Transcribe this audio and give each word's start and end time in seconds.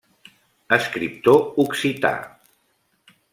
Escriptor 0.77 1.43
occità. 1.65 2.15